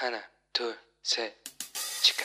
[0.00, 0.20] 하나,
[0.52, 1.32] 둘, 셋,
[2.02, 2.24] 치카.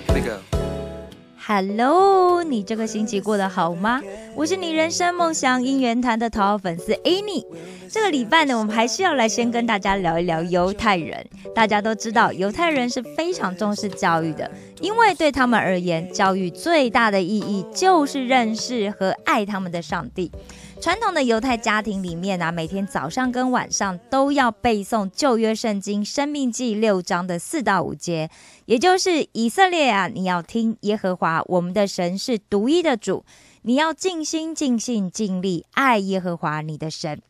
[0.00, 0.38] Here we go.
[1.38, 4.00] Hello，你这个星期过得好吗？
[4.35, 7.45] 我是你人生梦想姻缘谈的头号粉丝 Annie。
[7.89, 11.23] 这个礼拜呢，我们还是要来先跟大家聊一聊犹太人。
[11.53, 14.49] 大家都知道，犹太人是非常重视教育的，
[14.81, 20.31] 因为对他们而言，教育最大的意义就是认识和爱他们的上帝。
[20.81, 28.29] 传统的犹太家庭里面啊，每天早上跟晚上都要背诵旧约圣经《生命记》六章的四到五节，
[28.65, 33.23] 也就是以色列啊，你要听耶和华我们的神是独一的主，
[33.63, 37.21] 你要尽心、尽性、尽力爱耶和华你的神。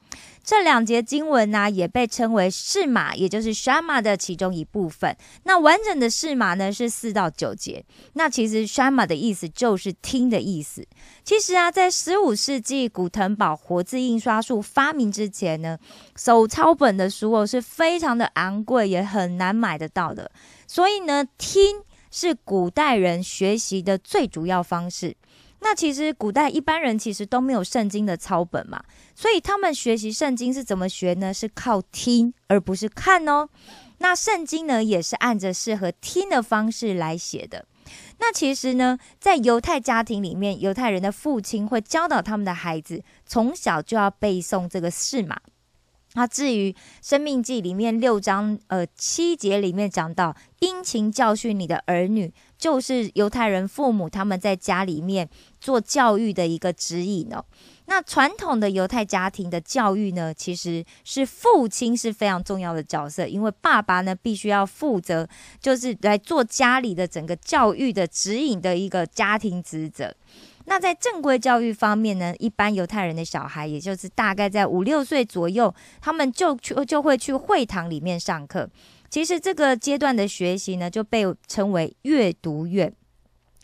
[0.43, 5.15] 这两节经文呢、也被称为释马，也就是释马的其中一部分。
[5.43, 7.83] 那完整的释马呢是四到九节。
[8.13, 10.85] 那其实释马的意思就是听的意思。
[11.23, 15.79] 其实啊，在十五世纪古腾堡活字印刷术发明之前呢，
[16.17, 20.29] 手抄本的书哦是非常的昂贵，也很难买得到的。
[20.67, 21.77] 所以呢，听
[22.11, 25.15] 是古代人学习的最主要方式。
[25.63, 28.83] 那其实古代一般人其实都没有圣经的抄本嘛，
[29.15, 31.33] 所以他们学习圣经是怎么学呢？
[31.33, 33.47] 是靠听，而不是看哦。
[33.99, 37.65] 那圣经呢，也是按着适合听的方式来写的。
[38.19, 45.39] 那其实呢，在犹太家庭里面，犹太人的父亲会教导他们的孩子，从小就要背诵这个事嘛。
[46.15, 52.31] 那至于《生命记》里面六章呃七节里面讲到，殷勤教训你的儿女，
[52.63, 55.27] 就是犹太人父母他们在家里面
[55.59, 57.43] 做教育的一个指引哦。
[57.87, 65.27] 那传统的犹太家庭的教育呢，其实是父亲是非常重要的角色，因为爸爸呢必须要负责，
[65.59, 70.15] 就是来做家里的整个教育的指引的一个家庭职责。
[70.63, 78.69] 那在正规教育方面呢，一般犹太人的小孩，也就是大概在五六岁左右，他们就去就会去会堂里面上课。
[79.13, 82.91] 其实这个阶段的学习呢，就被称为阅读院。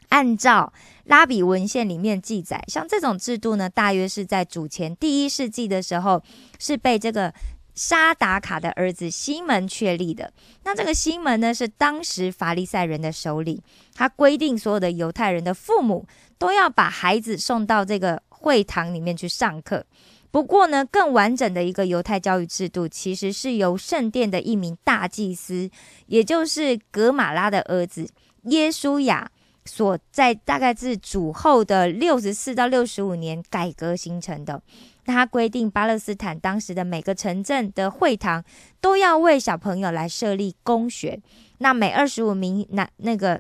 [0.10, 0.72] 按照
[1.06, 6.22] 拉比文献里面记载，像这种制度呢，大约是在主前第一世纪的时候，
[6.60, 7.34] 是被这个
[7.74, 10.32] 沙达卡的儿子西门确立的。
[10.66, 13.60] 那这个西门呢，是当时法利赛人的首领，
[13.96, 16.06] 他规定所有的犹太人的父母
[16.38, 19.84] 都要把孩子送到这个会堂里面去上课。
[20.32, 25.70] 不过呢，更完整的一个犹太教育制度，其实是由圣殿的一名大祭司，
[26.08, 28.08] 也就是格马拉的儿子
[28.44, 29.32] 耶稣亚。
[29.66, 34.60] 所在大概自主后的六十四到六十五年改革形成的。
[35.06, 38.44] 那他规定巴勒斯坦当时的每个城镇的会堂
[38.82, 41.22] 都要为小朋友来设立公学。
[41.60, 43.40] 那每二十五名男那个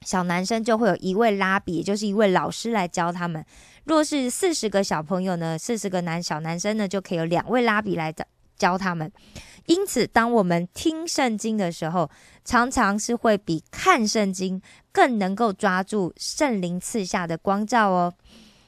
[0.00, 3.44] 小男生就会有一位拉比，也就是一位老师来教他们。
[3.84, 8.24] 若是四十个小朋友呢，四十个男小男生呢，就可以有两位拉比来教
[8.56, 9.10] 教他们。
[9.66, 12.10] 因此，当我们听圣经的时候，
[12.44, 18.12] 常常是会比看圣经更能够抓住圣灵赐下的光照哦。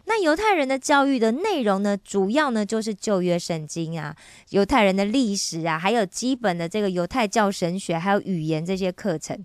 [0.04, 4.16] 那犹太人的教育的内容呢，主要呢就是旧约圣经啊，
[4.50, 9.44] 犹太人的历史啊，还有基本的这个犹太教神学，还有语言这些课程。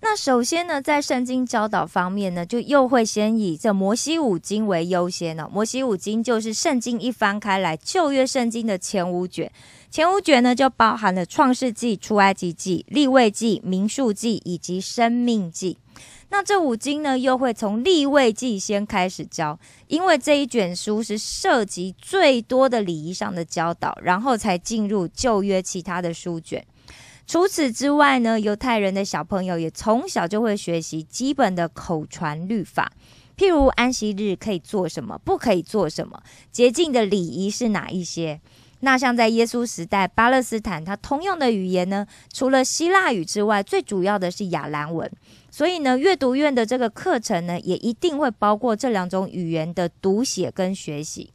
[0.00, 5.50] 那首先呢，在圣经教导方面呢，就又会先以这摩西五经为优先了。
[5.52, 9.50] 摩西五经就是圣经一翻开来，旧约圣经的前五卷。
[9.90, 15.76] 前五卷呢，就包含了创世纪、出埃及记、立位记、民数记以及生命记。
[16.30, 26.64] 那这五经呢，又会从立位记先开始教，因为这一卷书是涉及最多的礼仪上的教导，然后才进入旧约其他的书卷。
[27.28, 32.90] 除此之外呢，犹太人的小朋友也从小就会学习基本的口传律法，
[33.36, 38.40] 譬如安息日可以做什么，不可以做什么，洁净的礼仪是哪一些。
[38.80, 45.10] 那像在耶稣时代，巴勒斯坦它通用的语言呢，除了希腊语之外，最主要的是亚兰文。
[45.50, 51.30] 所以呢，阅读院的这个课程呢，也一定会包括这两种语言的读写跟学习。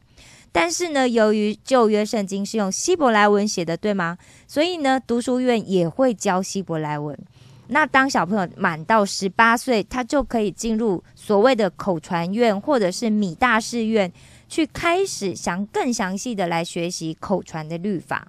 [0.56, 4.16] 但是呢，由于旧约圣经是用希伯来文写的，对吗？
[4.46, 7.18] 所以呢，读书院也会教希伯来文。
[7.66, 14.12] 那当小朋友满到十八岁，他就可以进入所谓的口传院或者是米大士院，
[14.48, 18.28] 去开始想更详细的来学习口传的律法。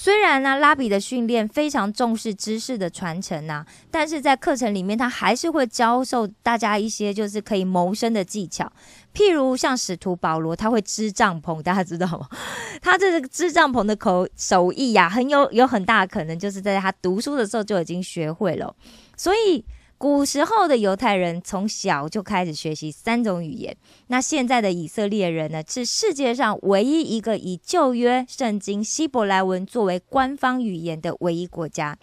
[0.00, 8.70] 虽然呢，拉比的训练非常重视知识的传承呐，但是在课程里面，他还是会教授大家一些就是可以谋生的技巧。
[9.12, 12.28] 譬如像使徒保罗，他会支帐篷，大家知道吗？
[12.80, 18.72] 他这个支帐篷的口手艺呀，很有有很大的可能就是在他读书的时候就已经学会了，
[19.16, 19.64] 所以。
[19.98, 23.76] 古时候的犹太人从小就开始学习三种语言。
[24.06, 31.98] 那现在的以色列人呢，是世界上唯一一个以旧约圣经希伯来文作为官方语言的唯一国家。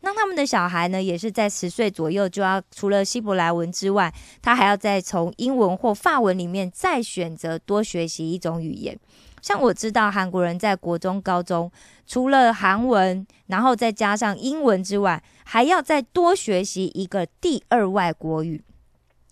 [0.00, 8.98] 那他们的小孩呢，也是在十岁左右就要除了希伯来文之外，他还要再从英文或法文里面再选择多学习一种语言。
[9.46, 11.70] 像我知道韩国人在国中、高中
[12.04, 18.60] 除了韩文，然后再加上英文之外，还要再多学习一个第二外国语，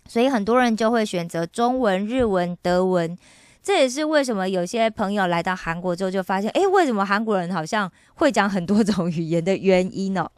[0.06, 3.18] 所以很多人就会选择中文、日文、德文。
[3.60, 10.30] 这也是为什么有些朋友来到韩国之后就发现，诶，为什么韩国人好像会讲很多种语言的原因呢？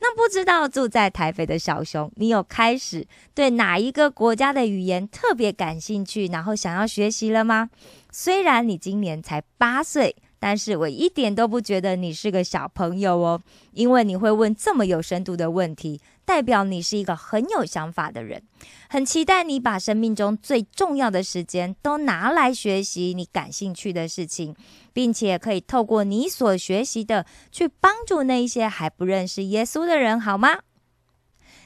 [0.00, 7.70] 那不知道住在台北的小熊，你有开始对哪一个国家的语言特别感兴趣，然后想要学习了吗？
[8.10, 10.16] 虽然你今年才八岁。
[10.42, 13.42] 但是我一点都不觉得你是个小朋友哦，
[13.74, 16.00] 因为你会问这么有深度的问题，
[16.30, 18.40] 代表你是一个很有想法的人。
[18.88, 24.54] 很期待你把生命中最重要的时间都拿来学习你感兴趣的事情，
[24.92, 30.60] 并且可以透过你所学习的去帮助那一些还不认识耶稣的人，好吗？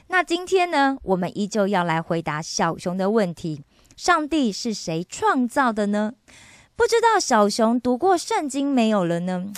[0.07, 3.61] 那今天呢，我们依旧要来回答小熊的问题：
[3.95, 6.13] 上帝是谁创造的呢？
[6.75, 9.53] 不知道小熊读过圣经没有了呢？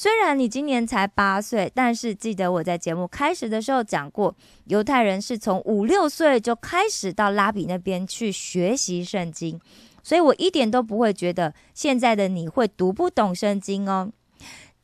[0.00, 4.32] 虽然你今年才八岁，但是记得我在节目开始的时候讲过，
[4.66, 9.60] 犹太人是从五六岁就开始到拉比那边去学习圣经，
[10.04, 14.12] 所以我一点都不会觉得现在的你会读不懂圣经哦。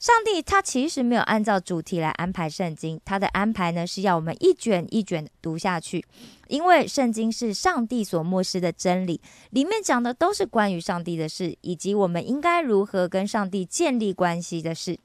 [0.04, 6.04] 上帝他其实没有按照主题来安排圣经，他的安排呢是要我们一卷一卷读下去，
[6.48, 9.18] 因为圣经是上帝所漠视的真理，
[9.48, 15.00] 里面讲的都是关于上帝的事，以及我们应该如何跟上帝建立关系的事。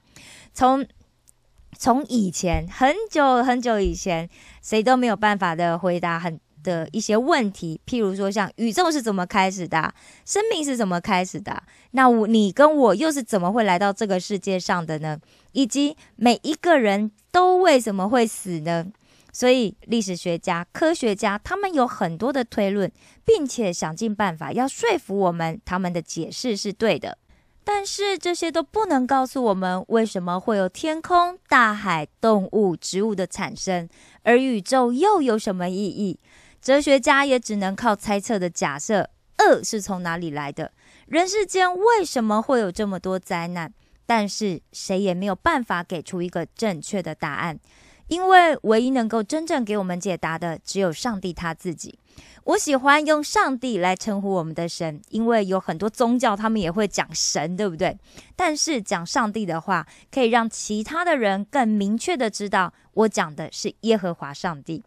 [0.53, 0.85] 从
[1.77, 4.29] 从以前很久很久以前，
[4.61, 6.37] 谁都没有办法的回答很。
[6.63, 9.93] 的一些问题，譬如说像宇宙是怎么开始的，
[10.25, 15.19] 生命是怎么开始的，那我你跟我又是怎么会来到这个世界上的呢？
[15.51, 18.85] 以及每一个人都为什么会死呢？
[19.31, 22.91] 所以历史学家、科学家他们有很多的推论，
[23.23, 27.17] 并且想尽办法要说服我们他们的解释是对的。
[27.63, 33.87] 但是这些都不能告诉我们为什么会有天空、大海、动物、植物的产生，
[34.23, 36.19] 而宇宙又有什么意义？
[36.61, 40.71] 哲学家也只能靠猜测的假设，恶是从哪里来的？
[41.07, 43.73] 人世间为什么会有这么多灾难？
[44.05, 47.59] 但是谁也没有办法给出一个正确的答案，
[48.07, 51.97] 因为唯一能够真正给我们解答的，只有上帝他自己。
[52.45, 57.95] 我喜欢用上帝来称呼我们的神，因为有很多宗教他们也会讲神，对不对？
[58.35, 64.83] 但是讲上帝的话，可以让其他的人更明确的知道，我讲的是耶和华上帝。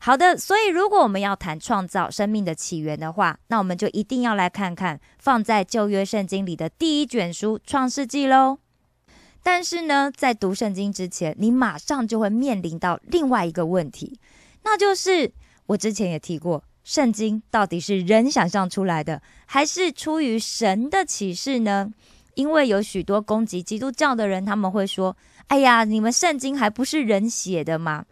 [0.00, 8.58] 好的，所以如果我们要谈创造生命的起源的话，那我们就一定要来看看放在旧约圣经里的第一卷书《创世纪》喽。
[9.42, 14.18] 但是呢，在读圣经之前，你马上就会面临到另外一个问题，
[14.62, 15.32] 那就是
[15.66, 21.92] 我之前也提过，圣经到底是人想象出来的，还是出于神的启示呢？
[22.34, 25.16] 因为有许多攻击基督教的人，他们会说
[25.48, 28.04] ：“哎呀，你们圣经还不是人写的吗？”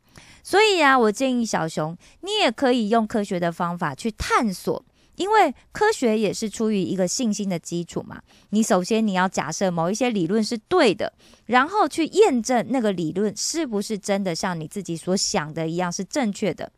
[0.46, 4.80] 所以啊，我建议小熊，你也可以用科学的方法去探索，
[5.16, 8.22] 因为科学也是出于一个信心的基础嘛。
[8.50, 11.12] 你首先你要假设某一些理论是对的，
[11.46, 16.70] 然后去验证那个理论是不是真的像你自己所想的一样是正确的。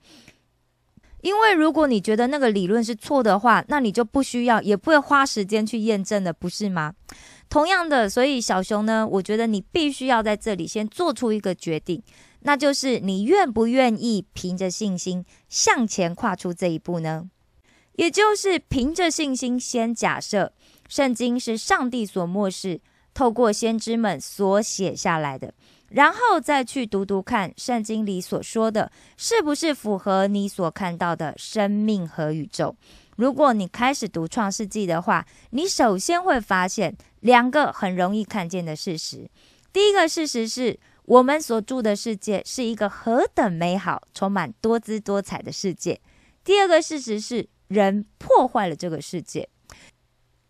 [1.20, 6.94] 因为如果你觉得那个理论是错的话，那你就不需要，也不会花时间去验证的，不是吗？
[7.50, 12.02] 同样的，所以小熊呢，我觉得你必须要在这里先做出一个决定。
[12.40, 17.28] 那就是你愿不愿意凭着信心向前跨出这一步呢？
[17.94, 20.52] 也就是凭着信心，先假设
[20.88, 22.80] 圣经是上帝所漠视，
[23.12, 25.52] 透过先知们所写下来的，
[25.88, 32.76] 然后再去读读看圣经里所说的是不是符合你所看到的生命和宇宙。
[33.16, 39.28] 如果你开始读创世纪的话，你首先会发现两个很容易看见的事实。
[39.72, 40.78] 第一个事实是。
[41.08, 46.02] 我们所住的世界是一个何等美好、充满多姿多彩的世界。
[46.44, 49.48] 第二个事实是，人破坏了这个世界。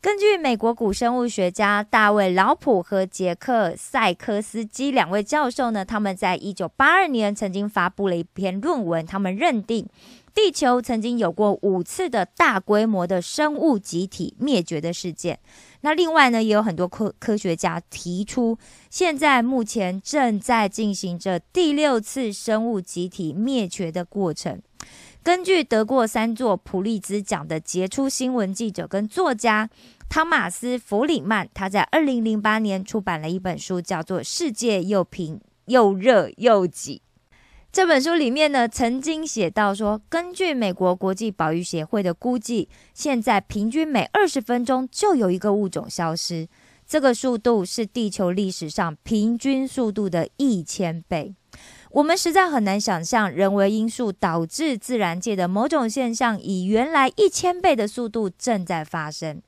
[0.00, 9.88] 根据美国古生物学家大卫·劳普和杰克·塞科斯基两位教授呢，他们在一九八二年曾经发布了一篇论文，他们认定
[10.40, 15.40] 地球曾经有过五次的大规模的生物集体灭绝的事件。
[15.80, 18.56] 那另外呢，也有很多科科学家提出，
[18.88, 24.62] 现在目前正在进行着第六次生物集体灭绝的过程。
[25.24, 29.68] 根据得过三座普利兹奖的杰出新闻记者跟作家
[30.08, 37.02] 汤马斯·弗里曼，他在二零零八年出版了一本书，叫做《世界又平又热又挤》。
[37.70, 46.48] 这本书里面呢，曾经写到说，根据美国国际保育协会的估计，现在平均每二十分钟就有一个物种消失，
[46.86, 51.34] 这个速度是地球历史上平均速度的一千倍。
[51.90, 59.42] 我们实在很难想象，人为因素导致自然界的某种现象以原来一千倍的速度正在发生。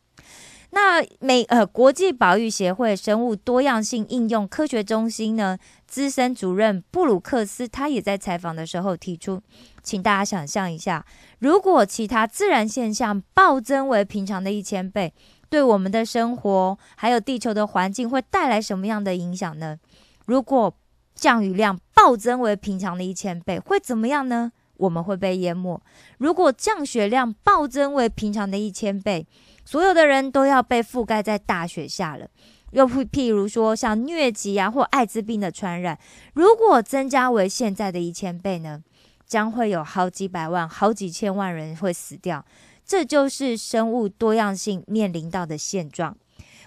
[0.72, 9.42] 那美呃国际保育协会生物多样性应用科学中心呢资深主任布鲁克斯，他也在采访的时候提出，
[9.82, 11.04] 请大家想象一下，
[11.40, 15.12] 如果其他自然现象暴增为平常的一千倍，
[15.48, 19.78] 对我们的生活还有地球的环境会带来什么样的影响呢？
[20.26, 20.72] 如果
[21.16, 24.52] 降雨量暴增为平常的一千倍，会怎么样呢？
[24.76, 25.78] 我们会被淹没。
[26.16, 29.26] 如果降雪量暴增为平常的一千倍，
[29.70, 32.26] 所有的人都要被覆盖在大雪下了。
[32.72, 35.96] 又譬譬如说，像疟疾啊或艾滋病的传染，
[36.34, 38.82] 如果增加为现在的一千倍呢，
[39.24, 42.44] 将会有好几百万、好几千万人会死掉。
[42.84, 46.16] 这就是生物多样性面临到的现状。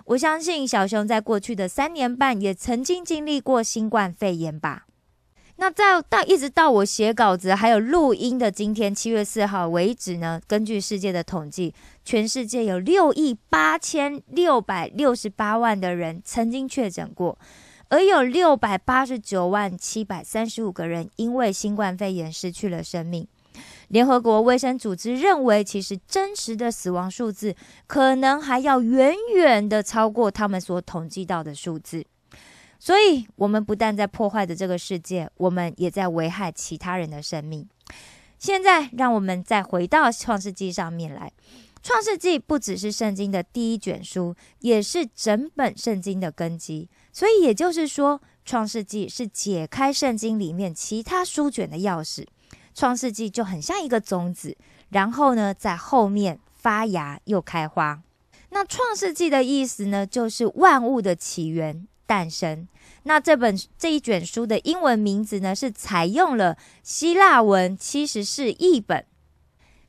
[0.05, 4.85] 我相信小熊在过去的三年半也曾经经历过新冠肺炎吧。
[5.57, 17.37] 那在到一直到我写稿子还有录音的今天七月四号为止呢，根据世界的统计，全世界有六亿八千六百六十八万的人曾经确诊过，
[17.89, 23.25] 而有六百八十九万七百三十五个人因为新冠肺炎失去了生命。
[23.89, 27.55] 联合国卫生组织认为，其实真实的死亡数字
[27.85, 32.03] 可能还要远远的超过他们所统计到的数字。
[32.83, 37.65] 所以，我们不但在破坏着这个世界，我们也在危害其他人的生命。
[38.37, 41.31] 现在，让我们再回到创世纪上面来。
[41.81, 46.89] 创世纪不只是圣经的第一卷书，也是整本圣经的根基。
[47.13, 52.25] 所以，也就是说，创世纪是解开圣经里面其他书卷的钥匙。
[52.73, 54.57] 创世纪就很像一个种子，
[54.89, 58.03] 然后呢，在后面发芽又开花。
[58.49, 62.67] 那创世纪的意思呢，就是万物的起源、诞生。
[63.05, 69.03] 那这本这一卷书的英文名字呢，是采用了希腊文七十四译本，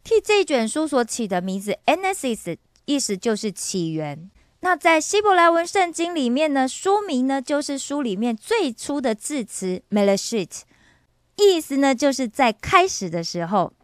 [0.02, 4.30] 替这一卷书所起的名字 “Genesis”，意思就是起源。
[4.60, 10.62] 那在希伯来文圣经里面呢，书名呢就是书里面最初的字词 “Melashit”。
[11.36, 13.74] 意思呢，就是在开始的时候，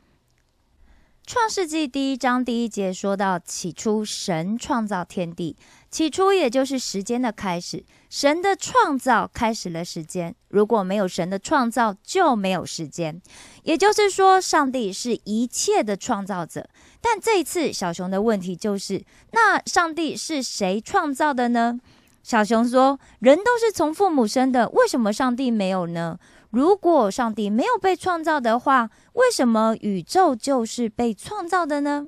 [1.33, 5.57] 《创世纪》第一章第一节说到：“起初，神创造天地。”
[5.91, 7.85] 起初，也就是时间的开始。
[8.09, 10.35] 神的创造开始了时间。
[10.49, 13.21] 如果没有神的创造，就没有时间。
[13.65, 16.69] 也就是说，上帝是一切的创造者。
[17.01, 21.81] 但这一次，小熊的问题就是：那上帝是谁创造的呢？
[22.23, 26.19] 小熊说：“人都是从父母生的，为什么上帝没有呢？”
[26.51, 32.07] 如果上帝没有被创造的话，为什么宇宙就是被创造的呢？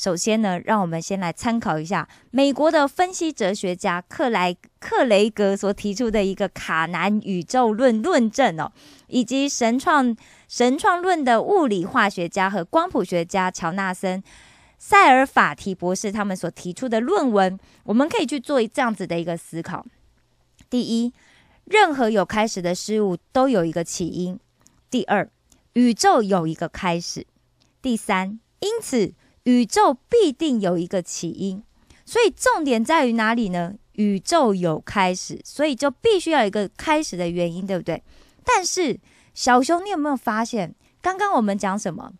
[0.00, 8.72] 首先呢，让我们先来参考一下美国的分析哲学家克莱克雷格所提出的一个卡南宇宙论论证哦，
[9.08, 10.16] 以及神创
[10.48, 14.22] 神创论的物理化学家和光谱学家乔纳森
[14.78, 19.84] 塞尔法提博士他们所提出的论文，我们可以去做这样子的一个思考：
[20.70, 21.12] 第一。
[21.66, 24.40] 任何有开始的事物都有一个起因。
[24.88, 25.28] 第二，
[25.74, 27.26] 宇宙有一个开始。
[27.82, 29.12] 第三，因此
[29.44, 31.62] 宇宙必定有一个起因。
[32.04, 33.74] 所以重点在于哪里呢？
[33.92, 38.02] 宇宙有开始，所以就必须要有一个开始的原因，对不对？
[38.42, 38.98] 但是
[39.34, 42.12] 小熊，你有没有发现，刚刚我们讲什么？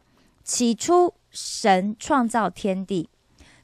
[0.44, 3.08] 起初神创造天地，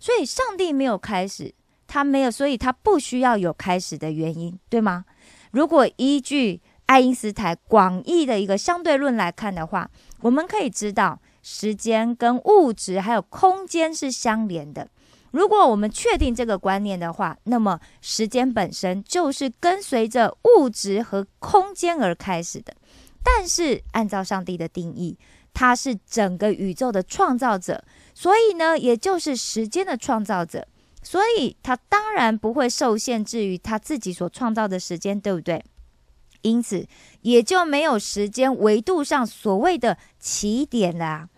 [0.00, 1.52] 所以上帝没有开始，
[1.86, 5.04] 他没有，所以他不需要有开始的原因，对吗？
[5.50, 9.90] 如果依据爱因斯坦广义的一个相对论来看的话，
[10.22, 14.88] 我们可以知道时间跟物质还有空间是相连的。
[15.30, 22.74] 如果我们确定这个观念的话，那么时间本身就是跟随着物质和空间而开始的。
[23.22, 25.16] 但是按照上帝的定义，
[25.54, 30.66] 他是整个宇宙的创造者，所以呢，也就是时间的创造者。
[31.00, 35.64] 所以他当然不会受限制于他自己所创造的时间，对不对？
[36.42, 36.84] 因此
[37.22, 41.28] 也就没有时间维度上所谓的起点啦。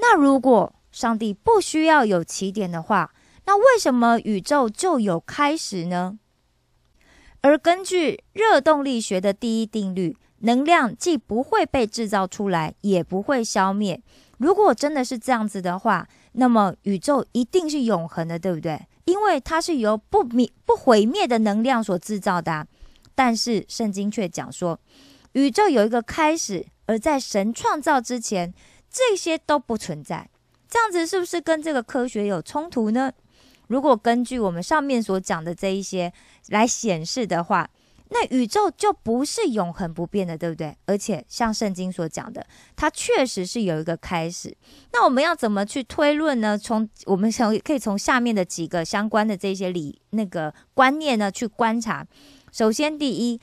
[0.00, 3.12] 那如果上帝不需要有起点的话，
[3.46, 6.18] 那为什么宇宙就有开始呢？
[7.42, 14.00] 而根据热动力学的第一定律，能量既不会被制造出来，也不会消灭。
[14.38, 18.80] 如果真的是这样子的话，那么宇宙一定是永恒的，对不对？
[19.04, 22.66] 因为它是由不灭、不毁灭的能量所制造的。
[23.14, 24.78] 但是圣经却讲说，
[25.32, 28.54] 宇宙有一个开始，而在神创造之前，
[28.90, 30.28] 这些都不存在。
[30.68, 33.12] 这样子是不是跟这个科学有冲突呢？
[33.68, 36.12] 如果根据我们上面所讲的这一些
[36.48, 37.70] 来显示的话，
[38.10, 40.76] 那宇宙就不是永恒不变的，对不对？
[40.86, 42.44] 而且像圣经所讲的，
[42.74, 44.56] 它确实是有一个开始。
[44.92, 46.58] 那我们要怎么去推论呢？
[46.58, 52.04] 从我们从可以从下面的几个相关的这些理那个观念呢去观察。
[52.50, 53.40] 首先，第一，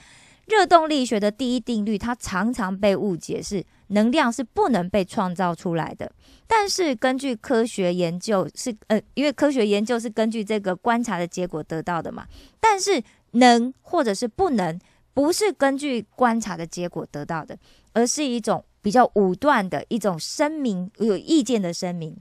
[0.47, 6.11] 热动力学的第一定律，它常常被误解是能量是不能被创造出来的。
[6.45, 12.25] 但是根据科学研究是呃，因为科学研究是根据这个观察的结果得到的嘛。
[12.59, 14.79] 但是能或者是不能，
[15.13, 17.57] 不是根据观察的结果得到的，
[17.93, 22.15] 而是一种比较武断的一种声明，有意见的声明。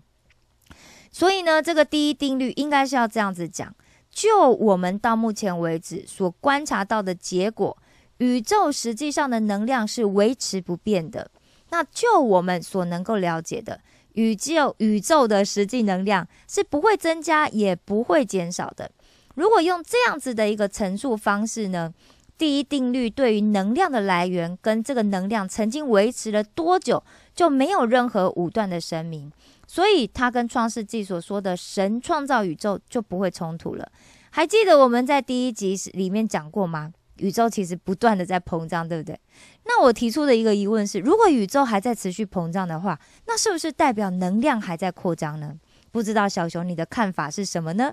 [1.13, 3.75] 所以呢，这个第一定律应该是要这样子讲。
[4.11, 7.77] 就我们到目前为止所观察到的结果，
[8.19, 11.31] 宇宙实际上的能量是维持不变的。
[11.71, 13.81] 那就我们所能够了解的，
[14.13, 18.91] 宇宙宇宙的实际能量是不会增加也不会减少的。
[19.35, 21.93] 如果用这样子的一个陈述方式呢，
[22.39, 27.03] 第一定律对于能量的来源跟这个能量曾经维持了多久，
[27.35, 29.31] 就没有任何武断的声明。
[29.67, 33.91] 所以它跟创世纪所说的神创造宇宙就不会冲突了。
[34.31, 36.93] 还记得我们在第一集里面讲过吗？
[37.17, 39.19] 宇宙其实不断的在膨胀，对不对？
[39.67, 45.55] 那我提出的一个疑问是：如果宇宙还在持续膨胀的话，那是不是代表能量还在扩张呢？
[45.91, 47.93] 不知道小熊你的看法是什么呢？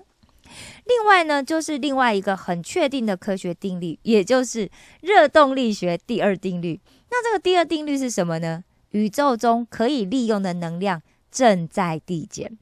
[0.84, 6.80] 另外呢，就是另外一个很确定的科学定律，也就是热动力学第二定律。
[7.10, 8.64] 那这个第二定律是什么呢？
[8.90, 11.02] 宇宙中可以利用的能量。
[11.34, 12.56] 正在递减。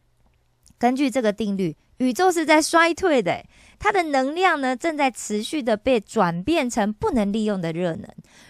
[0.79, 3.45] 根据这个定律，宇宙是在衰退的，
[3.83, 8.09] 它的能量呢正在持续的被转变成不能利用的热能。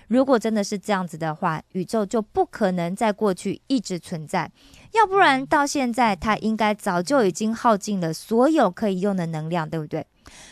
[0.08, 4.52] 如果真的是这样子的话，宇宙就不可能在过去一直存在，
[4.92, 10.06] 要不然到现在它应该早就已经耗尽了所有可以用的能量，对不对？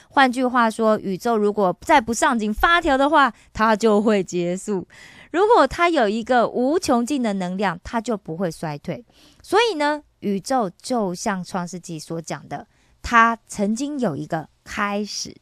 [0.08, 4.88] 换句话说，宇宙如果再不上紧发条的话，它就会结束。
[5.30, 9.04] 如果它有一个无穷尽的能量，它就不会衰退。
[9.42, 12.66] 所以呢，宇宙就像创世纪所讲的，
[13.02, 15.36] 它曾经有一个开始。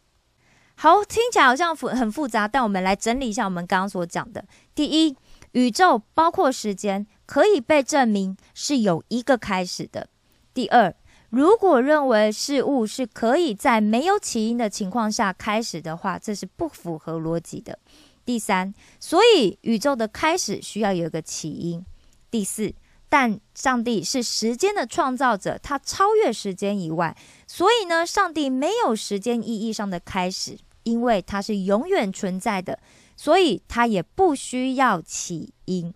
[0.74, 4.44] 好，听起来好像复很复杂，但我们来整理一下我们刚刚所讲的。
[4.74, 5.16] 第一，
[5.52, 10.08] 宇宙包括时间，可以被证明是有一个开始的。
[10.54, 10.94] 第二，
[11.30, 17.76] 如果认为事物是可以在没有起因的情况下开始的话，这是不符合逻辑的。
[18.24, 21.84] 第三，所以宇宙的开始需要有一个起因。
[22.30, 22.72] 第四，
[23.08, 27.16] 但上帝是时间的创造者，他超越时间以外，
[27.46, 32.78] 所以呢，上帝没有时间意义上的开始，因为他是永远存在的，
[33.16, 35.92] 所以他也不需要起因。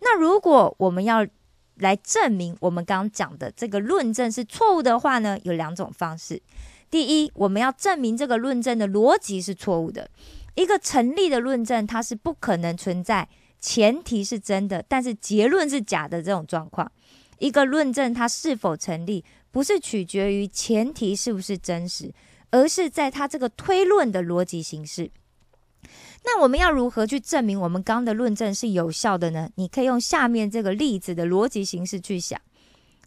[0.00, 1.26] 那如果我们要
[1.76, 6.40] 来证明我们刚刚讲的这个论证是错误的话呢，有两种方式。
[6.90, 10.08] 第一，我们要证明这个论证的逻辑是错误的。
[10.54, 13.28] 一个成立的论证，它是不可能存在
[13.60, 16.90] 前提是真的，但是结论是假的这种状况。
[17.38, 22.12] 一个论证它是否成立，不是取决于前提是不是真实，
[22.50, 25.10] 而是在它这个推论的逻辑形式。
[26.24, 29.48] 那我们要如何去证明我们刚的论证是有效的呢？
[29.54, 32.40] 你可以用下面这个例子的逻辑形式去想。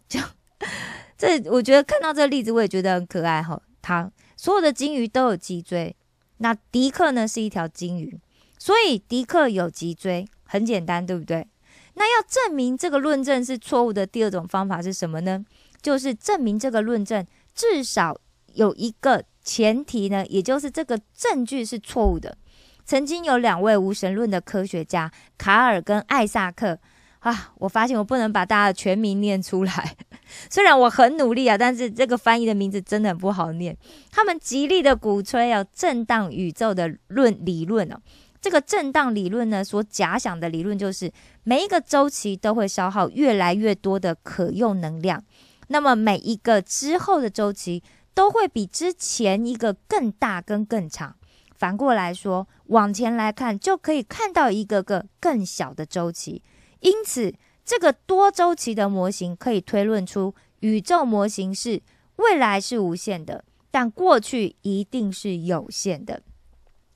[0.08, 0.18] 就
[1.18, 3.60] 这，我觉得看到这个例子，我也觉得很可爱哈。
[3.82, 5.94] 它所有的金鱼都有脊椎。
[6.38, 8.18] 那迪克呢是一条金鱼，
[8.58, 11.48] 所以迪克有脊椎，很简单，对不对？
[11.94, 15.42] 那要证明这个论证是错误的，第二种方法是什么呢？
[15.80, 18.14] 就是证明这个论证至少
[18.52, 22.36] 有一个前提呢，也就是这个证据是错误的。
[22.84, 26.78] 曾经有两位无神论的科学家卡尔跟艾萨克。
[27.22, 27.52] 啊！
[27.58, 29.96] 我发现我不能把大家的全名念出来，
[30.50, 33.76] 虽然我很努力啊，但是这个翻译的名字真的很不好念。
[34.10, 37.96] 他们极力的鼓吹要震荡宇宙的论理论哦。
[38.42, 41.10] 这个震荡理论呢，所假想的理论就是
[41.44, 45.22] 每一个周期都会消耗越来越多的可用能量，
[45.68, 51.16] 那么每一个之后的周期都会比之前一个更大跟更长。
[51.54, 56.42] 反过来说，往前来看，就可以看到一个个更小的周期。
[56.80, 57.32] 因此，
[57.64, 61.80] 这个多周期的模型可以推论出，宇宙模型是
[62.16, 66.24] 未来是无限的，但过去一定是有限的。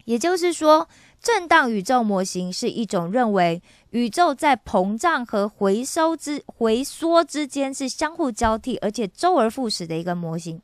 [0.07, 0.89] 也就是说，
[1.27, 3.61] 震荡宇宙模型是一种认为
[3.91, 10.63] 宇宙在膨胀和回收之回缩之间是相互交替，而且周而复始的一个模型。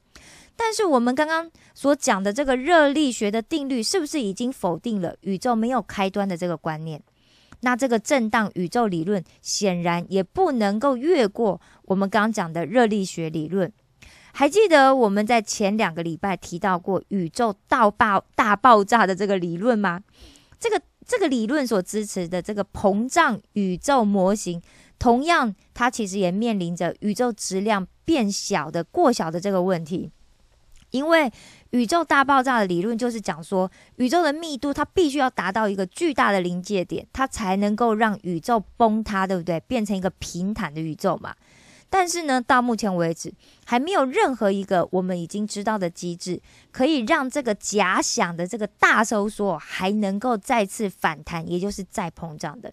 [0.55, 7.03] 但是我们刚刚所讲的这个热力学的定律，是不是已经否定了宇宙没有开端的这个观念？
[7.63, 13.73] 那这个震荡宇宙理论显然也不能够越过我们刚刚讲的热力学理论。
[14.35, 20.01] 还记得我们在前两个礼拜提到过宇宙大爆大爆炸的这个理论吗？
[20.63, 24.63] 这个这个理论所支持的这个膨胀宇宙模型，
[24.97, 30.13] 同样它其实也面临着宇宙质量变小的过小的这个问题。
[30.93, 31.33] 因为
[31.71, 39.59] 宇宙大爆炸的理论就是讲说，宇宙的密度它必须要达到一个巨大的临界点，它才能够让宇宙崩塌，对不对？
[39.61, 41.35] 变成一个平坦的宇宙嘛。
[41.93, 43.31] 但是呢，到目前为止，
[43.67, 52.73] 还没有任何一个我们已经知道的机制，可以让这个假想的这个大收缩还能够再次反弹，也就是再膨胀的。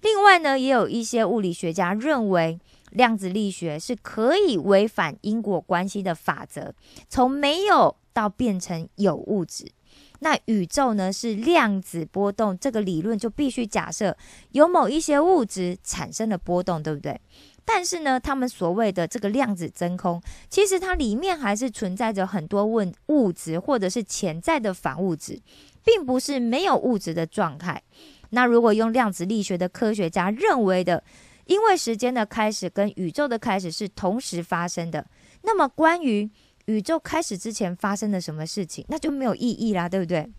[0.00, 2.58] 另外呢，也有一些物理学家认为。
[2.90, 6.74] 量子力学是可以违反因果关系的法则，
[7.08, 9.70] 从没有到变成有物质。
[10.18, 14.16] 那宇宙呢是量子波动，这个理论就必须假设
[14.50, 17.20] 有某一些物质产生了波动，对不对？
[17.64, 25.40] 但是呢，他们所谓的这个量子真空，其实它里面还是存在着很多问物质或者是潜在的反物质，
[25.84, 27.82] 并不是没有物质的状态。
[28.30, 31.02] 那如果用量子力学的科学家认为的。
[31.46, 35.04] 因为时间的开始跟宇宙的开始是同时发生的，
[35.42, 36.30] 那么关于
[36.66, 40.30] 宇宙开始之前发生了什么事情，那就没有意义啦，对不对？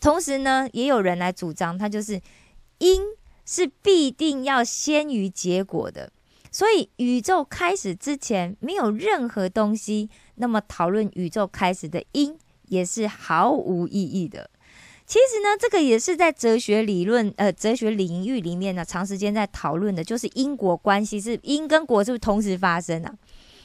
[0.00, 2.20] 同时呢，也有人来主张，它就是
[2.76, 3.00] 因
[3.44, 6.10] 是必定要先于结果的，
[6.50, 12.36] 所以宇宙开始之前没有任何东西，那么讨论宇宙开始的因
[12.68, 14.50] 也是毫无意义的。
[15.06, 23.14] 其实呢，这个也是在哲学理论、呃，哲学领域里面呢，长时间在讨论的，就是因果关系是因跟果是不是同时发生啊？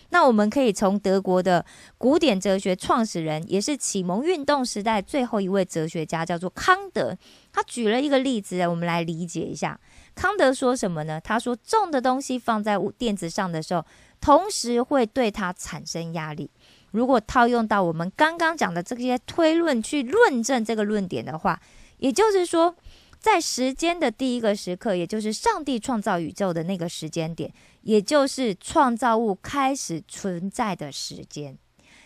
[0.09, 1.65] 那我们可以从德国的
[1.97, 7.17] 古典哲学创始人，也是启蒙运动时代最后一位哲学家，叫做康德，
[7.51, 9.79] 他举了一个例子，我们来理解一下。
[10.15, 11.19] 康德说什么呢？
[11.21, 13.85] 他说，重的东西放在垫子上的时候，
[14.19, 16.49] 同时会对它产生压力。
[16.91, 21.61] 如果套用到我们刚刚讲的这些推论去论证这个论点的话，
[21.97, 22.75] 也就是说，
[23.19, 31.57] 在时间的第一个时刻，也就是上帝创造宇宙的那个时间点，也就是创造物开始存在的时间，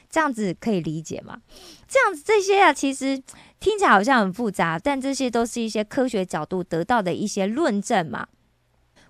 [0.10, 1.40] 这样子可以理解吗？
[1.88, 3.22] 这样子这些啊，其实
[3.64, 8.28] 听起来好像很复杂，但这些都是一些科学角度得到的一些论证嘛。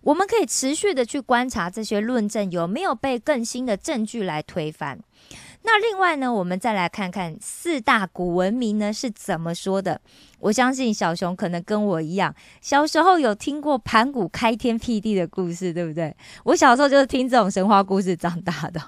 [0.02, 5.00] 我们可以持续的去观察这些论证有没有被更新的证据来推翻。
[5.64, 10.00] 那另外呢，我们再来看看四大古文明呢是怎么说的。
[10.38, 16.16] 我相信小熊可能跟我一样，小时候有听过盘古开天辟地的故事，对不对？
[16.44, 18.80] 我小时候就是听这种神话故事长大的。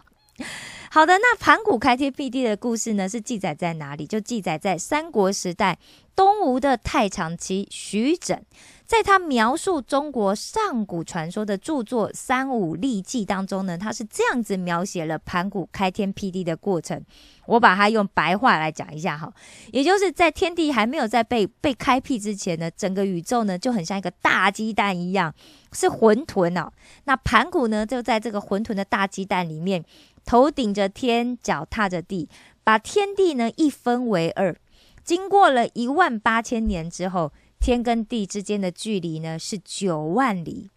[0.96, 4.08] 好的，那盘古开天辟地的故事呢，是记载在哪里？
[4.08, 5.78] 就记载在三国时代
[6.16, 8.42] 东吴的太常期徐整。
[8.86, 17.04] 在他描述中国上古传说的著作《三五历记》当中呢，他是这样子描写了盘古开天辟地的过程。
[17.48, 19.30] 我把它用白话来讲一下哈，
[19.74, 25.34] 也就是在天地还没有在被被开辟之前呢，整个宇宙呢就很像一个大鸡蛋一样，
[25.74, 26.72] 是混沌哦。
[27.04, 29.84] 那盘古呢就在这个混沌的大鸡蛋里面，
[30.26, 32.28] 头顶着天，脚踏着地，
[32.64, 34.56] 把天地呢一分为二。
[35.04, 37.32] 经过了一万八千年之后。
[37.58, 40.70] 天跟地之间的距离呢是九万里，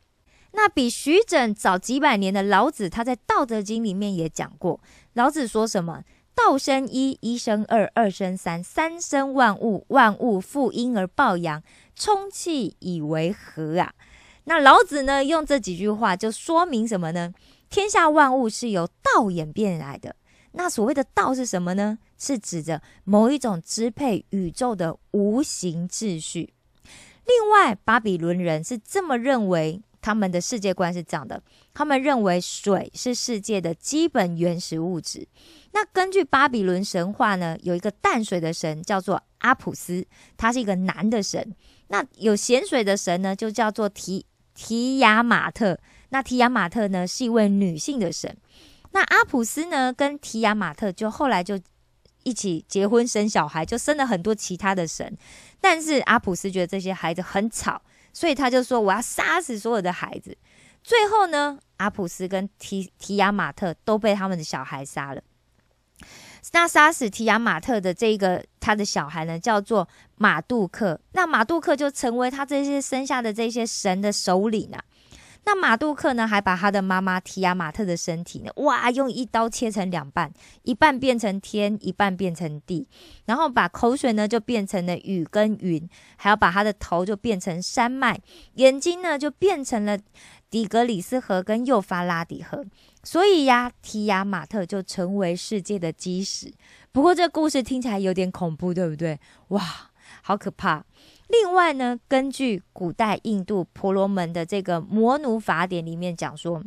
[0.53, 4.81] 那比徐整早几百年的老子，他在《道德经》里面也讲过。
[5.13, 6.03] 老子说什么？
[6.35, 11.63] 道生一，一生二，二生三，三生万物，万物负阴而抱阳，
[11.95, 13.93] 充气以为和啊。
[14.45, 17.35] 那老子呢，用这几句话就说明什么呢？
[17.71, 20.17] 天下万物是由道演变来的。
[20.53, 21.99] 那所谓的道是什么呢？
[22.17, 26.55] 是指着某一种支配宇宙的无形秩序。
[27.27, 31.43] 另外，巴比伦人是这么认为，他们的世界观是这样的：
[31.75, 35.29] 他们认为水是世界的基本原始物质。
[35.73, 40.07] 那根据巴比伦神话呢，有一个淡水的神叫做阿普斯，
[40.39, 41.43] 他是一个男的神；
[41.89, 44.25] 那有咸水的神呢，就叫做提
[44.59, 45.79] 提亚马特。
[46.09, 48.37] 那提亚马特呢，是一位女性的神。
[48.91, 51.61] 那阿普斯呢，跟提亚马特就后来就
[52.25, 55.17] 一起结婚生小孩，就生了很多其他的神。
[55.61, 57.81] 但是阿普斯觉得这些孩子很吵，
[58.13, 60.37] 所以他就说我要杀死所有的孩子。
[60.83, 65.23] 最后呢，阿普斯跟提提亚马特都被他们的小孩杀了。
[66.53, 71.01] 那杀死提亚马特的这个他的小孩呢，叫做马杜克。
[71.13, 74.83] 那马杜克就成为他这些生下的这些神的首领啊。
[75.45, 80.31] 那马杜克呢，还把他的妈妈提亚马特的身体呢，哇，用一刀切成两半，
[80.63, 82.87] 一半变成天，一半变成地，
[83.25, 88.21] 然后把口水呢就变成了雨跟云，还要把他的头就变成山脉，
[88.55, 89.99] 眼睛呢就变成了
[90.51, 92.65] 底格里斯河跟幼发拉底河。
[93.03, 96.53] 所以呀，提亚马特就成为世界的基石。
[96.93, 99.19] 不过这故事听起来有点恐怖，对不对？
[99.49, 99.91] 哇，
[100.23, 100.85] 好可怕！
[101.29, 106.63] 另外呢，根据古代印度婆罗门的这个摩奴法典里面讲说，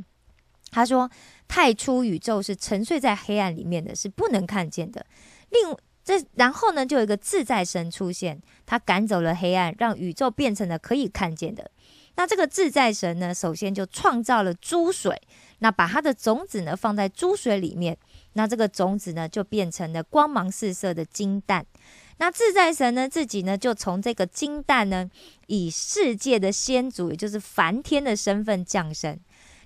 [0.70, 1.10] 他说
[1.48, 5.06] 太初宇宙是沉睡在黑暗里面的，是不能看见的。
[5.50, 11.70] 另这然后呢，就有一个自在神出现，他赶走了黑暗，让宇宙变成了可以看见的。
[12.16, 15.22] 那这个自在神呢，首先就创造了珠水。
[15.64, 17.96] 那把它的种子呢放在珠水里面，
[18.34, 21.64] 那这个种子呢就变成了光芒四射的金蛋。
[22.18, 25.08] 那自在神呢自己呢就从这个金蛋呢
[25.46, 29.20] 以世界的先祖，也就是梵天的身份降生。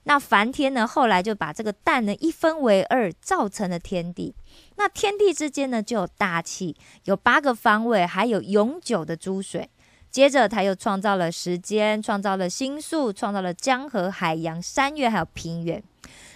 [0.04, 4.36] 那梵天呢后来就把这个蛋呢一分为二，造成了天地。
[4.76, 9.70] 那天地之间呢就有大气，有八个方位，还有永久的珠水。
[10.16, 15.84] 接着，他又创造了时间，创造了星宿，创造了江河、海洋、山岳，还有平原。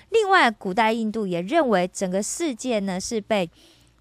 [0.09, 3.49] 另外，古代印度也认为整个世界呢是被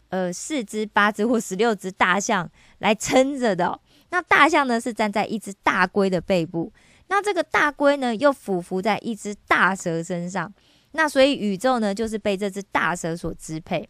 [0.09, 3.79] 呃四只、八只或十六只大象来撑着的。
[4.11, 6.73] 那大象呢是站在一只大龟的背部，
[7.07, 10.53] 那这个大龟呢又俯伏在一只大蛇身上。
[10.91, 13.89] 那所以宇宙呢就是被这只大蛇所支配。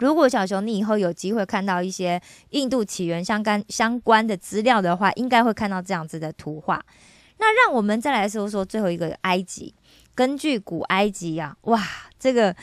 [0.00, 6.82] 如果小熊你以后有机会看到一些印度起源相关相关的资料的话，应该会看到这样子的图画。
[7.38, 9.74] 那让我们再来说说最后一个埃及。
[10.14, 11.82] 根据古埃及呀，哇，
[12.18, 12.54] 这个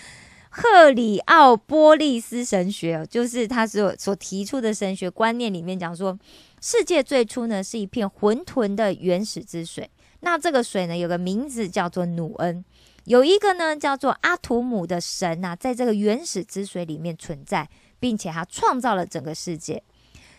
[0.50, 6.18] 赫里奥波利斯神学，就是他所所提出的神学观念里面讲说，
[6.62, 9.90] 世界最初呢是一片浑沌的原始之水。
[10.20, 12.64] 那这个水呢有个名字叫做努恩。
[13.08, 17.70] 有一个呢，叫做阿图姆的神呐，在这个原始之水里面存在，
[18.02, 19.82] 并且他创造了整个世界。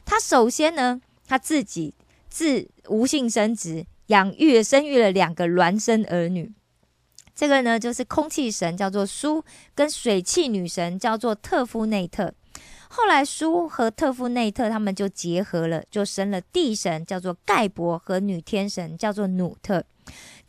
[0.05, 1.95] 他首先呢，他自己
[2.29, 6.53] 自无性生殖，养育生育了两个孪生儿女。
[7.35, 9.43] 这个呢，就是空气神叫做苏，
[9.75, 12.35] 跟水汽女神叫做特夫内特。
[12.91, 19.83] 后来苏和特夫内特他们就结合了，就生了地神叫做盖博和女天神叫做努特。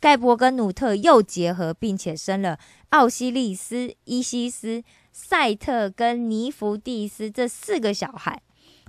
[0.00, 2.58] 盖博跟努特又结合，并且生了
[2.88, 4.82] 奥西利斯、伊西斯、
[5.12, 8.40] 赛特跟尼福蒂斯这四个小孩。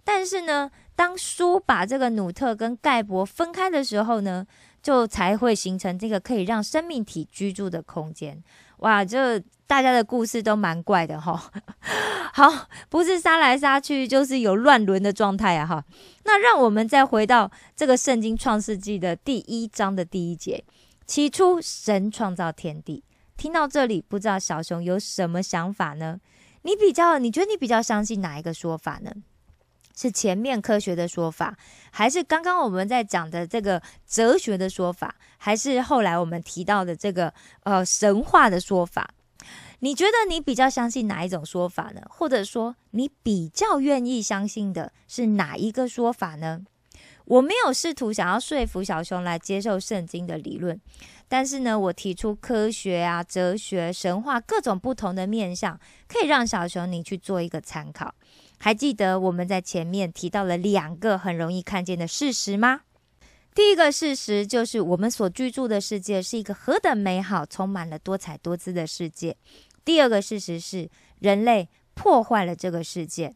[0.03, 4.47] 但是呢，当书把这个努特跟盖博分开的时候呢，
[4.81, 8.41] 就才会形成这个可以让生命体居住的空间。
[8.77, 11.51] 哇，这大家的故事都蛮怪的哈。
[12.33, 15.83] 好，不是杀来杀去，就是有乱伦的状态啊哈。
[16.23, 20.63] 那让我们再回到这个圣经创世纪的第一章的第一节。
[21.11, 23.03] 起初，神创造天地。
[23.35, 26.21] 听到这里，不知道小熊有什么想法呢？
[26.61, 29.11] 你比较，你觉得你比较相信哪一个说法呢？
[29.93, 31.57] 是前面科学的说法，
[31.91, 39.13] 还是刚刚我们在讲的这个哲学的说法，还是后来我们提到的这个呃神话的说法？
[39.79, 42.01] 你觉得你比较相信哪一种说法呢？
[42.09, 46.61] 或者说，你比较愿意相信的是哪一个说法呢？
[47.25, 50.79] 我没有试图想要说服小熊来接受圣经的理论，
[51.27, 58.13] 但是呢，我提出科学啊、哲学、神话各种不同的面向，可以让小熊你去做一个参考。
[58.57, 62.81] 还记得我们在前面提到了两个很容易看见的事实吗？
[63.53, 69.35] 第一个事实就是我们所居住的世界是一个何等美好、充满了多彩多姿的世界。
[69.83, 73.35] 第二个事实是人类破坏了这个世界。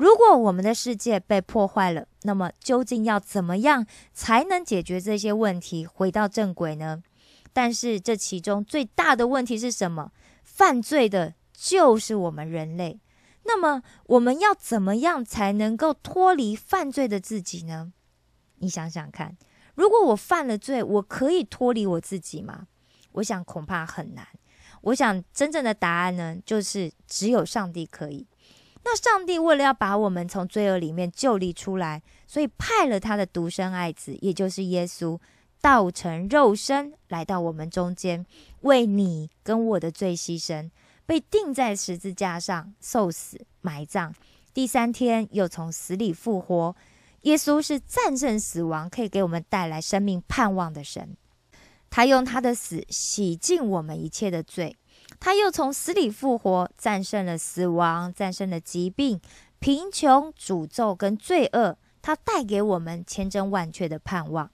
[0.00, 7.02] 如果我们的世界被破坏了，那么究竟要怎么样才能解决这些问题，回到正轨呢？
[7.52, 10.10] 但是这其中最大的问题是什么？
[10.42, 12.98] 犯罪的就是我们人类。
[13.42, 17.92] 那么我们要怎么样才能够脱离犯罪的自己呢？
[18.60, 19.36] 你想想看，
[19.74, 22.68] 如果我犯了罪，我可以脱离我自己吗？
[23.12, 24.26] 我想恐怕很难。
[24.80, 28.26] 我想真正的答案呢，就是只有上帝可以。
[28.82, 35.18] 那上帝为了要把我们从罪恶里面救离出来，所以派了他的独生爱子，也就是耶稣，
[35.60, 38.24] 道成肉身来到我们中间，
[38.62, 40.70] 为你跟我的罪牺牲，
[41.04, 44.12] 被钉在十字架上受死、埋葬，
[44.54, 46.74] 第三天又从死里复活。
[47.22, 51.16] 耶稣是战胜死亡，可以给我们带来生命盼望的神。
[51.90, 54.76] 他用他的死洗净我们一切的罪，
[55.20, 59.20] 他又从死里复活，战胜了死亡，战胜了疾病、
[59.58, 61.76] 贫穷、诅咒跟罪恶。
[62.02, 64.50] 他带给我们千真万确的盼望。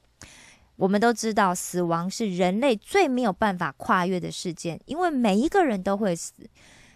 [0.74, 6.34] 我们都知道，死亡是人类最没有办法跨越的事件，因为每一个人都会死。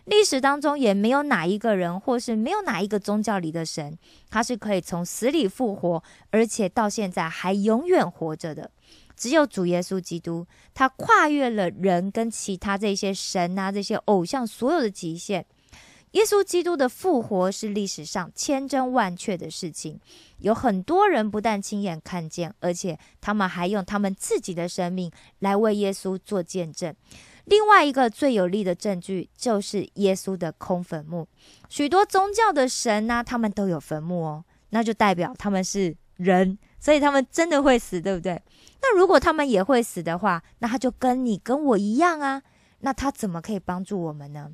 [0.07, 3.97] 历史当中也没有哪一个人，或是没有哪一个宗教里的神，
[4.29, 8.73] 他是可以从死里复活，而且到现在还永远活着的。
[9.21, 15.45] 只有主耶稣基督，他跨越了人跟其他这些神啊、这些偶像所有的极限。
[16.13, 20.01] 耶稣基督的复活是历史上千真万确的事情，
[20.39, 26.95] 有很多人不但亲眼看见，而且他们还用他们自己的生命来为耶稣做见证。
[27.45, 31.29] 另外一个最有力的证据就是耶稣的空坟墓。
[31.69, 38.43] 许多宗教的神呢，他们都有坟墓哦，那就代表他们是人，所以他们真的会死，对不对？
[38.83, 42.43] 那如果他们也会死的话，那他就跟你跟我一样啊，
[42.81, 44.53] 那他怎么可以帮助我们呢？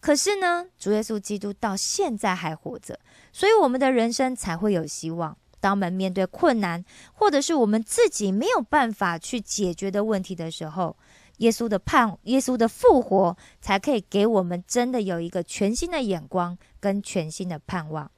[0.00, 3.00] 可是呢，主耶稣基督到现在还活着，
[3.32, 5.36] 所以我们的人生才会有希望。
[5.58, 10.94] 当我们面对困难，或者是我们自己没有办法去解决的问题的时候，
[11.38, 18.08] 耶稣的盼，耶稣的复活，才可以给我们真的有一个全新的眼光跟全新的盼望。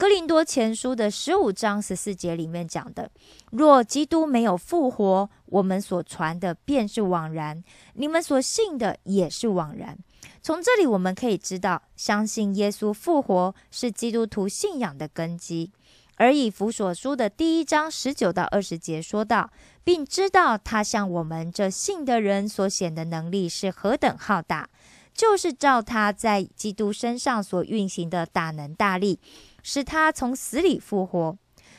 [0.00, 3.10] 哥林多前书的十五章十四节里面讲的：
[3.50, 9.98] 若基督没有复活，我们所传的便是枉然，你们所信的也是枉然。
[10.40, 15.70] 从这里我们可以知道，相信耶稣复活是基督徒信仰的根基。
[16.16, 19.50] 而以弗所书的第一章十九到二十节说道，
[19.84, 24.70] 并知道他向我们这信的人所显的能力是何等浩大，
[25.12, 29.18] 就是照他在基督身上所运行的大能大力，
[29.62, 31.36] 使他从死里复活。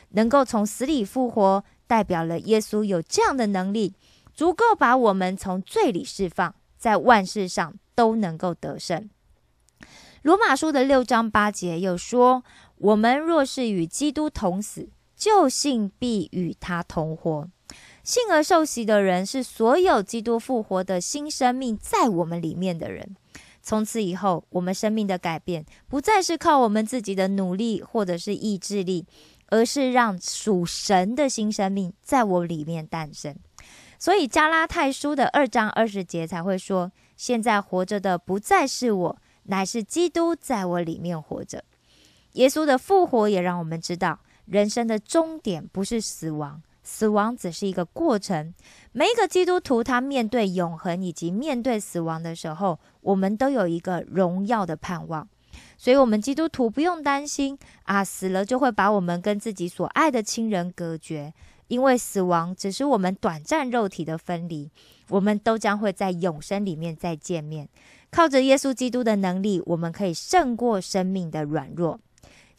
[0.09, 3.93] 能够从死里复活，代表了耶稣有这样的能力，
[4.33, 7.75] 足够把我们从罪里释放，在万事上。
[7.93, 9.09] 都能够得胜。
[10.23, 12.43] 罗马书的六章八节又说
[12.77, 17.47] ：“我们若是与基督同死，就信必与他同活。
[18.03, 23.15] 信而受洗的人，是所有基督复活的新生命在我们里面的人。
[23.61, 29.05] 从此以后，我们生命的改变不再是靠我们自己的努力或者是意志力，
[29.47, 33.35] 而是让属神的新生命在我里面诞生。
[33.99, 41.63] 所以加拉太书的二章二十节才会说。”现在活着的不再是我，乃是基督在我里面活着。
[42.31, 48.53] 耶稣的复活也让我们知道，人生的终点不是死亡，死亡只是一个过程。
[48.91, 55.25] 每一个基督徒，他面对永恒以及面对死亡的时候，我们都有一个荣耀的盼望。
[55.77, 61.33] 所以，我们基督徒不用担心啊，死了就会把我们跟自己所爱的亲人隔绝，
[61.69, 64.69] 因为死亡只是我们短暂肉体的分离。
[65.07, 67.69] 我们都将会在永生里面再见面。
[68.11, 71.99] 靠着耶稣基督的能力，我们可以胜过生命的软弱。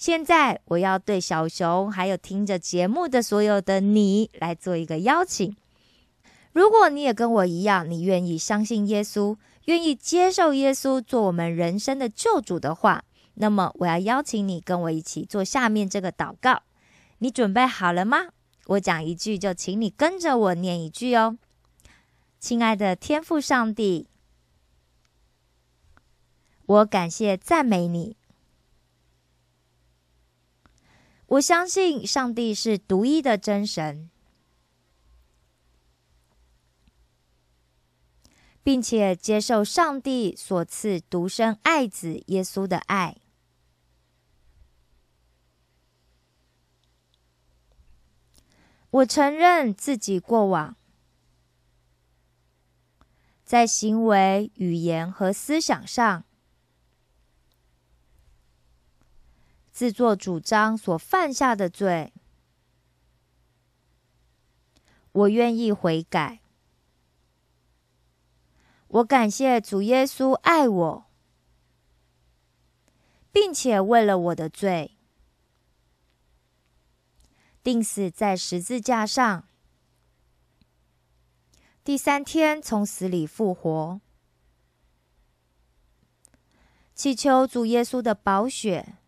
[0.03, 5.57] 现在，我要对小熊还有听着节目的所有的你来做一个邀请。
[6.51, 9.37] 如果你也跟我一样，你愿意相信耶稣，
[9.67, 16.63] 愿意接受耶稣做我们人生的救主的话，那么我要邀请你跟我一起做下面这个祷告。
[17.19, 18.27] 你准备好了吗？
[18.67, 21.39] 我讲一句，就请你跟着我念一句哦。
[22.41, 24.09] 亲爱的天父上帝，
[26.67, 28.17] 我感谢赞美你。
[31.33, 34.11] 我相信上帝是独一的真神，
[38.63, 43.17] 并且接受上帝所赐独生爱子耶稣的爱。
[48.91, 50.77] 我承认自己过往。
[53.43, 56.25] 在行为、语言和思想上，
[59.73, 62.13] 自作主张所犯下的罪，
[65.13, 66.41] 我愿意悔改。
[68.89, 71.07] 我感谢主耶稣爱我，
[73.33, 74.99] 并且为了我的罪，
[77.63, 79.49] 钉死在十字架上。
[81.83, 84.01] 第三天从死里复活，
[86.95, 88.99] 祈求主耶稣的宝血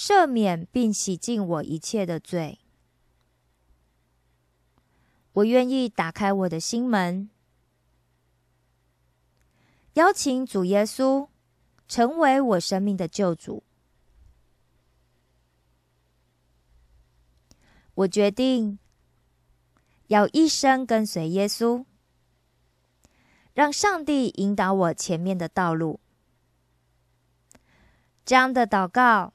[0.00, 2.60] 赦免并洗净我一切的罪。
[5.32, 7.28] 我愿意打开我的心门，
[9.94, 11.26] 邀请主耶稣
[11.88, 13.64] 成为我生命的救主。
[17.94, 18.78] 我决定
[20.06, 21.84] 要一生跟随耶稣，
[23.52, 25.98] 让上帝引导我前面的道路。
[28.24, 29.32] 这样的祷告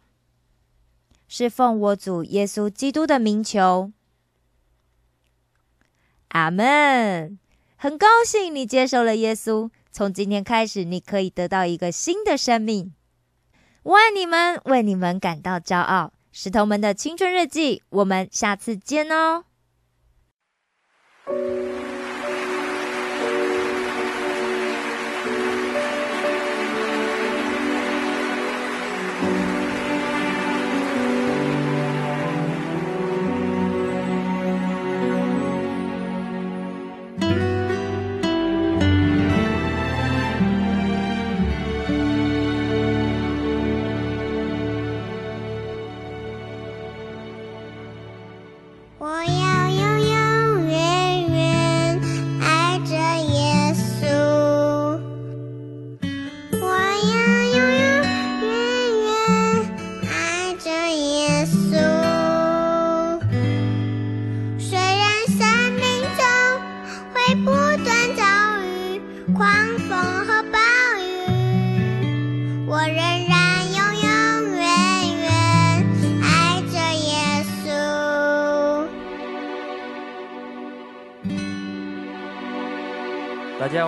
[1.36, 3.92] 是奉我主耶稣基督的名求。
[6.28, 7.40] 阿门。
[7.76, 12.94] 很高兴你接受了耶稣，从今天开始，你可以得到一个新的生命。
[13.82, 16.14] 我爱你们，为你们感到骄傲。
[16.32, 19.46] 石头们的青春日记，我们下次见哦。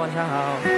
[0.06, 0.75] 晚上好。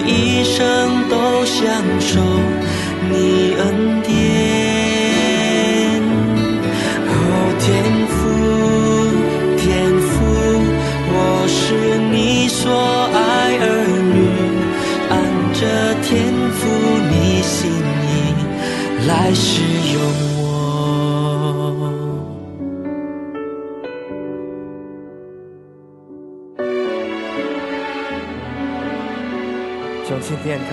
[0.00, 1.66] 一生都享
[2.00, 2.20] 受
[3.10, 4.45] 你恩典。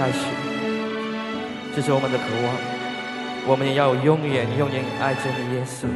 [0.03, 0.17] 开始，
[1.73, 2.53] 这是我们的渴望，
[3.47, 5.87] 我们也要永远永远爱着你，耶稣。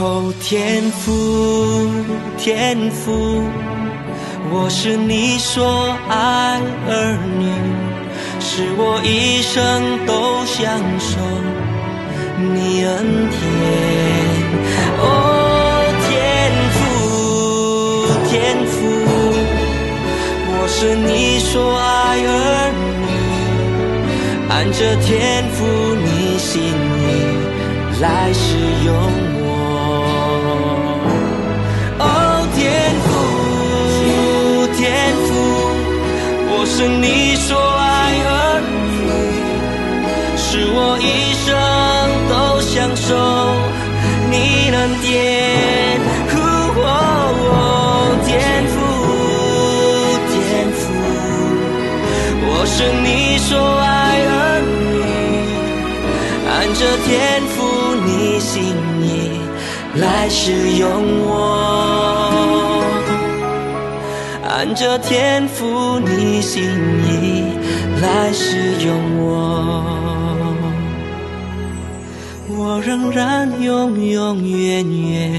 [0.00, 1.88] 哦，天父，
[2.36, 3.44] 天父，
[4.50, 7.46] 我是你所爱儿女，
[8.40, 11.20] 是我一生都享受
[12.54, 12.90] 你恩
[13.30, 13.38] 典。
[14.98, 15.04] 哦，
[16.06, 16.08] 天
[16.76, 16.78] 父，
[18.28, 18.34] 天
[18.66, 18.76] 父，
[20.48, 21.08] 我是你
[21.40, 21.84] 所爱
[22.26, 22.28] 儿
[22.80, 23.04] 女，
[24.48, 25.08] 按着天
[25.52, 25.58] 父
[25.96, 27.04] 你心意
[28.00, 28.40] 来使
[28.86, 28.88] 用。
[36.72, 37.82] 是你所爱
[38.24, 38.72] 儿女，
[40.38, 41.04] 是我一
[41.44, 41.48] 生
[42.72, 43.08] 享受
[44.30, 45.10] 你恩典。
[47.52, 47.54] 哦，
[48.24, 48.30] 天
[48.70, 48.78] 父，
[50.30, 50.32] 天
[50.78, 50.80] 父，
[52.46, 53.06] 我是你
[53.38, 53.90] 所爱
[54.24, 54.32] 儿
[54.94, 55.02] 女，
[56.48, 57.08] 按着天
[57.48, 57.58] 赋
[58.06, 58.08] 你
[58.38, 58.48] 心
[59.02, 59.04] 意
[60.00, 60.38] 来使
[60.78, 60.86] 用
[61.26, 61.28] 我。
[64.48, 66.62] 按着天赋你心
[67.04, 67.08] 意
[68.00, 68.46] 来使
[68.86, 69.28] 用，我
[72.90, 75.32] 仍然永永远远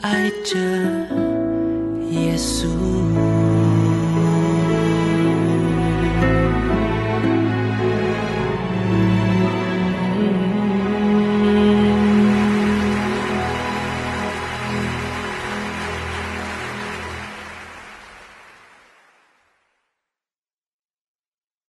[0.00, 1.03] 爱着。